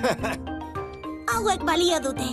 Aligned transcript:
Hauek 1.30 1.62
balio 1.64 1.98
dute. 2.02 2.28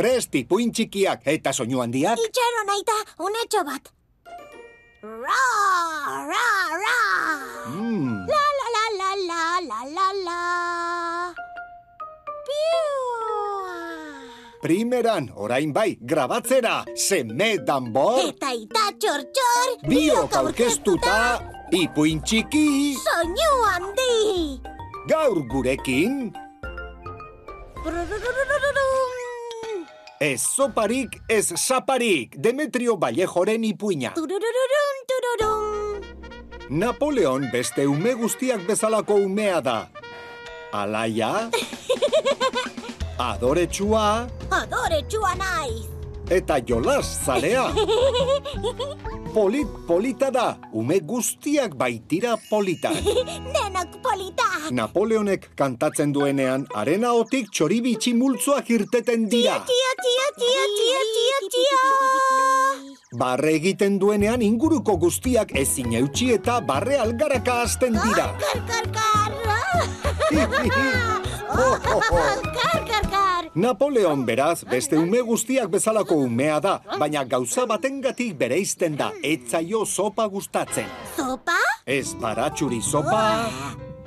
Presti, 0.00 0.44
puin 0.48 0.70
txikiak 0.72 1.26
eta 1.28 1.52
soinu 1.52 1.82
handiak. 1.84 2.20
Itxaron 2.24 2.70
aita, 2.74 2.96
unetxo 3.26 3.64
bat. 3.68 3.90
Ra, 5.02 5.42
ra, 6.30 6.46
ra. 6.80 6.96
Mm, 7.68 8.26
La, 8.28 8.44
la, 8.60 8.68
la, 8.76 8.84
la, 9.00 9.10
la, 9.28 9.42
la, 9.68 9.80
la, 9.96 10.08
la. 10.24 10.40
Piu. 12.48 12.88
primeran, 14.62 15.30
orain 15.36 15.72
bai, 15.72 15.96
grabatzera, 16.00 16.84
seme 16.94 17.56
danbor, 17.64 18.18
Eta 18.28 18.50
ita 18.52 18.90
txor, 19.00 19.22
txor. 19.32 19.70
biok 19.88 20.34
aurkeztuta, 20.36 21.14
ipuin 21.72 22.20
txiki, 22.20 22.66
Soinu 23.20 23.48
handi. 23.68 24.60
gaur 25.04 25.42
gurekin, 25.44 26.32
ez 30.20 30.40
soparik, 30.40 31.18
ez 31.28 31.52
saparik, 31.60 32.38
Demetrio 32.40 32.96
Vallejoren 32.96 33.64
ipuina. 33.68 34.14
Tururururum, 34.16 34.96
tururum. 35.12 36.00
Napoleon 36.70 37.44
beste 37.52 37.84
ume 37.84 38.16
guztiak 38.16 38.64
bezalako 38.64 39.20
umea 39.28 39.60
da. 39.60 39.78
Alaia, 40.72 41.50
adoretsua 43.28 44.30
Adore 44.48 45.04
txua 45.12 45.36
naiz. 45.36 45.99
Eta 46.30 46.60
jolas 46.66 47.06
zalea. 47.26 47.66
Polit 49.34 49.66
polita 49.86 50.30
da, 50.30 50.58
ume 50.72 51.00
guztiak 51.00 51.74
baitira 51.78 52.36
polita. 52.48 52.90
Denok 52.94 53.98
politak. 54.02 54.70
Napoleonek 54.70 55.50
kantatzen 55.58 56.12
duenean, 56.14 56.66
arena 56.74 57.12
otik 57.18 57.50
txoribitxi 57.50 58.14
multzoak 58.14 58.70
irteten 58.70 59.26
dira. 59.30 59.58
Tia, 59.66 59.90
tia, 60.02 60.28
tia, 60.38 60.66
tia, 60.78 61.02
tia, 61.14 61.38
tia. 61.54 61.80
Barre 63.18 63.56
egiten 63.58 63.98
duenean 63.98 64.42
inguruko 64.46 64.96
guztiak 65.02 65.54
ezin 65.58 65.96
eutxi 65.98 66.30
eta 66.38 66.60
barre 66.62 66.98
algaraka 67.02 67.62
hasten 67.64 67.98
dira. 67.98 68.30
Kar, 68.38 68.62
kar, 68.70 68.86
kar. 68.94 69.10
Kar, 71.50 72.84
kar, 72.86 73.04
kar. 73.10 73.48
Napoleon 73.54 74.22
beraz 74.26 74.62
beste 74.70 74.98
ume 74.98 75.20
guztiak 75.26 75.70
bezalako 75.72 76.20
umea 76.24 76.60
da, 76.62 76.76
baina 76.98 77.24
gauza 77.24 77.66
batengatik 77.66 78.36
bereizten 78.38 78.96
da, 78.98 79.10
etzaio 79.26 79.84
sopa 79.86 80.26
gustatzen. 80.30 80.86
Sopa? 81.16 81.58
Ez 81.86 82.14
baratxuri 82.20 82.80
sopa, 82.82 83.24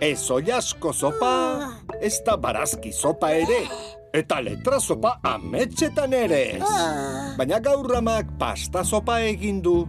ez 0.01 0.21
oiasko 0.31 0.93
sopa, 0.93 1.33
ez 2.01 2.15
da 2.25 2.37
barazki 2.37 2.93
sopa 2.95 3.33
ere, 3.35 3.63
eta 4.15 4.39
letra 4.41 4.79
sopa 4.79 5.17
ametxetan 5.23 6.13
ere 6.13 6.41
ez. 6.57 6.63
Ah, 6.63 7.33
Baina 7.37 7.59
gaur 7.59 7.97
amak 7.99 8.37
pasta 8.39 8.83
sopa 8.87 9.19
egin 9.27 9.61
du, 9.61 9.81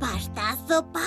Pasta 0.00 0.52
sopa? 0.68 1.04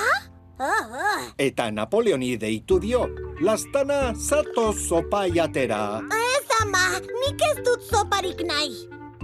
Ah, 0.59 0.83
ah. 0.91 1.23
eta 1.39 1.71
Napoleoni 1.71 2.35
deitu 2.35 2.83
dio, 2.83 3.07
lastana 3.39 4.11
zato 4.11 4.73
sopa 4.75 5.23
jatera. 5.31 6.03
Ez 6.11 6.47
ama, 6.59 6.99
nik 6.99 7.39
ez 7.39 7.63
dut 7.63 7.79
soparik 7.87 8.43
nahi. 8.43 8.75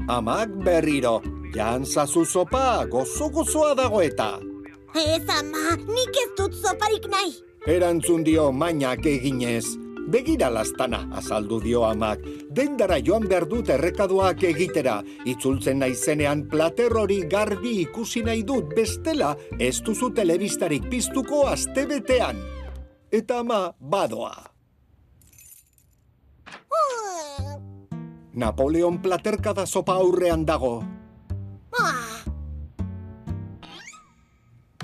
Amak 0.07 0.47
berriro, 0.63 1.19
jantzazu 1.51 2.23
sopa, 2.23 2.87
gozo-gozoa 2.87 3.75
dago 3.75 3.99
eta. 3.99 4.39
Ez 4.95 5.27
ama, 5.27 5.75
nik 5.75 6.15
ez 6.23 6.31
dut 6.39 6.55
soparik 6.55 7.11
nahi. 7.11 7.35
Erantzun 7.67 8.23
dio 8.23 8.53
mainak 8.55 9.03
eginez. 9.03 9.84
Begira 10.05 10.51
lastana, 10.53 11.07
azaldu 11.17 11.57
dio 11.63 11.83
amak. 11.83 12.21
Dendara 12.53 12.99
joan 13.01 13.25
behar 13.27 13.47
dut 13.49 13.69
errekaduak 13.73 14.43
egitera. 14.45 14.99
Itzultzen 15.25 15.81
naizenean 15.81 16.45
plater 16.49 16.93
hori 16.93 17.23
garbi 17.29 17.79
ikusi 17.81 18.21
nahi 18.21 18.43
dut 18.45 18.75
bestela 18.77 19.33
ez 19.59 19.79
duzu 19.81 20.11
telebistarik 20.13 20.85
piztuko 20.89 21.47
astebetean. 21.49 22.37
Eta 23.11 23.39
ama 23.41 23.73
badoa. 23.79 24.35
Napoleon 28.35 28.99
platerkada 28.99 29.65
sopa 29.65 29.95
aurrean 29.95 30.45
dago. 30.45 30.83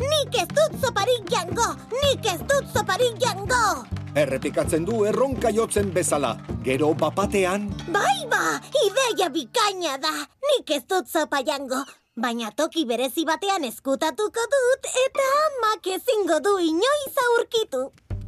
Nik 0.02 0.34
ez 0.34 0.48
dut 0.50 0.78
soparik 0.82 1.30
jango! 1.30 1.74
Nik 1.92 2.26
ez 2.26 2.40
dut 2.48 2.66
soparik 2.74 3.20
jango! 3.22 4.01
Errepikatzen 4.12 4.84
du 4.84 5.06
erronka 5.08 5.50
jotzen 5.56 5.92
bezala. 5.96 6.36
Gero 6.66 6.94
bapatean, 6.94 7.70
Bai 7.94 8.28
ba, 8.28 8.60
ideia 8.84 9.30
bikaina 9.32 9.96
da. 10.04 10.12
Nik 10.50 10.72
ez 10.76 10.84
dut 10.84 11.08
sopa 11.08 11.40
jango. 11.48 11.80
Baina 12.20 12.52
toki 12.52 12.84
berezi 12.86 13.24
batean 13.24 13.64
eskutatuko 13.64 14.44
dut 14.52 14.90
eta 15.06 15.28
amak 15.46 15.88
ezingo 15.96 16.42
du 16.44 16.58
inoiz 16.60 17.16
aurkitu. 17.28 17.86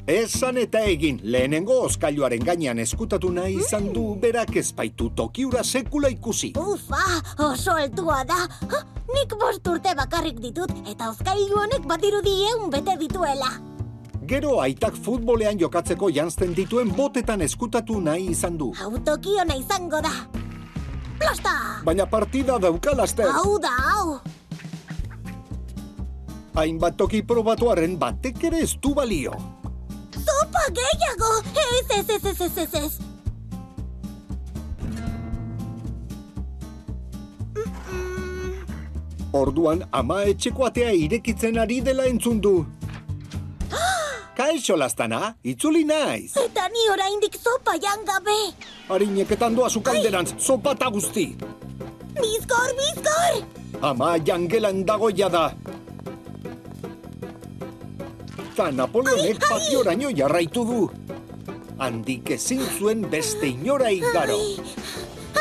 Esan 0.08 0.58
eta 0.58 0.80
egin, 0.88 1.20
lehenengo 1.24 1.82
oskailuaren 1.84 2.44
gainean 2.44 2.80
eskutatu 2.80 3.30
nahi 3.32 3.60
izan 3.60 3.92
du 3.94 4.16
berak 4.20 4.56
ezpaitu 4.56 5.10
tokiura 5.16 5.64
sekula 5.64 6.08
ikusi. 6.16 6.54
Ufa, 6.60 7.04
oso 7.50 7.76
altua 7.76 8.24
da. 8.28 8.40
Ha, 8.72 8.82
nik 9.14 9.36
bost 9.40 9.68
urte 9.68 9.96
bakarrik 10.00 10.40
ditut 10.40 10.72
eta 10.88 11.12
oskailu 11.12 11.60
honek 11.60 11.88
badirudi 11.88 12.40
eun 12.54 12.70
bete 12.72 12.98
dituela. 13.00 13.52
Gero 14.34 14.56
aitak 14.58 14.96
futbolean 14.98 15.60
jokatzeko 15.62 16.08
jantzten 16.10 16.56
dituen 16.58 16.90
botetan 16.98 17.44
eskutatu 17.46 18.00
nahi 18.02 18.32
izan 18.32 18.56
du. 18.58 18.72
Hau 18.82 18.98
toki 19.06 19.36
ona 19.44 19.54
izango 19.60 20.00
da. 20.02 20.10
Plasta! 21.20 21.54
Baina 21.86 22.08
partida 22.10 22.58
dauka 22.58 22.96
laster. 22.98 23.30
Hau 23.30 23.60
da, 23.62 23.70
hau! 23.92 24.18
Hainbat 26.58 26.98
toki 26.98 27.22
probatuaren 27.22 27.94
batek 28.02 28.50
ere 28.50 28.66
ez 28.66 28.74
du 28.82 28.96
balio. 28.98 29.38
Sopa 30.18 30.66
gehiago! 30.82 31.32
Ez, 31.54 31.86
ez, 32.00 32.10
ez, 32.10 32.26
ez, 32.26 32.42
ez, 32.42 32.58
ez, 32.58 32.74
ez. 32.82 32.94
Orduan 39.34 39.86
ama 39.92 40.24
etxeko 40.34 40.66
atea 40.74 40.90
irekitzen 41.06 41.62
ari 41.62 41.84
dela 41.86 42.10
entzun 42.10 42.42
du. 42.42 42.64
Kaixo 44.34 44.74
lastana, 44.76 45.36
itzuli 45.46 45.84
naiz. 45.86 46.34
Eta 46.42 46.66
ni 46.74 46.88
oraindik 46.90 47.36
sopa 47.38 47.76
jangabe. 47.78 48.38
Harineketan 48.90 49.54
doa 49.54 49.70
sukalderantz, 49.70 50.34
sopa 50.42 50.74
eta 50.74 50.90
guzti. 50.90 51.26
Bizkor, 52.18 52.72
bizkor! 52.80 53.46
Ama 53.82 54.18
jangelan 54.18 54.82
dagoia 54.88 55.30
da. 55.30 55.52
Ta 58.56 58.72
Napoleonek 58.72 59.38
patioraino 59.38 60.10
jarraitu 60.10 60.66
du. 60.66 60.82
Handik 61.78 62.34
ezin 62.34 62.66
zuen 62.78 63.06
beste 63.12 63.48
inora 63.54 63.92
igaro. 63.94 64.40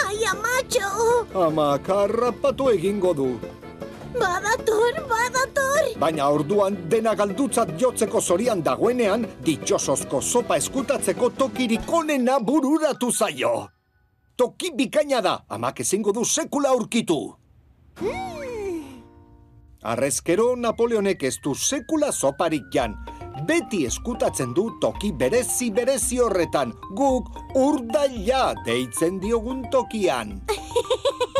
Ai, 0.04 0.20
amatxo! 0.32 1.24
Ama 1.46 1.78
karrapatu 1.80 2.68
egingo 2.76 3.14
du. 3.16 3.30
Badator, 4.12 4.96
badator! 5.08 5.84
Baina 6.00 6.28
orduan 6.28 6.76
dena 6.90 7.14
galdutzat 7.16 7.74
jotzeko 7.80 8.20
zorian 8.20 8.62
dagoenean, 8.64 9.24
ditxosozko 9.44 10.20
sopa 10.20 10.58
eskutatzeko 10.60 11.30
tokirik 11.38 11.92
onena 11.92 12.38
bururatu 12.40 13.10
zaio. 13.12 13.54
Toki 14.36 14.72
bikaina 14.76 15.20
da, 15.24 15.38
amak 15.48 15.80
ezingo 15.80 16.12
du 16.12 16.24
sekula 16.24 16.72
aurkitu. 16.76 17.18
Arrezkero 19.82 20.52
Napoleonek 20.56 21.24
ez 21.26 21.36
du 21.42 21.54
sekula 21.54 22.12
soparik 22.12 22.68
jan. 22.74 22.94
Beti 23.48 23.86
eskutatzen 23.88 24.52
du 24.54 24.68
toki 24.80 25.10
berezi 25.18 25.70
berezi 25.74 26.20
horretan, 26.22 26.72
guk 26.94 27.32
urdaila 27.58 28.52
deitzen 28.66 29.18
diogun 29.20 29.64
tokian. 29.72 30.36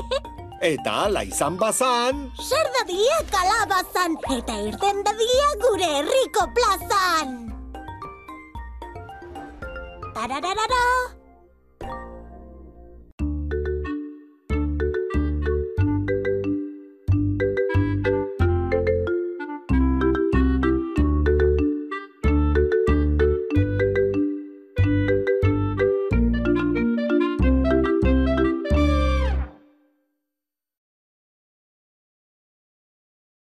Eta 0.62 0.92
ala 1.10 1.24
izan 1.26 1.56
bazan, 1.58 2.18
Zer 2.38 2.68
dadia 2.76 3.16
kalabazan 3.32 4.14
eta 4.30 4.58
irten 4.62 5.00
dadia 5.08 5.48
gure 5.64 5.88
herriko 5.96 6.44
plazan! 6.54 7.32
Tarararara! 10.14 10.86